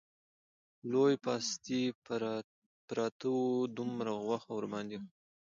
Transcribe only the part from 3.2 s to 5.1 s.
وو، دومره غوښه ورباندې وه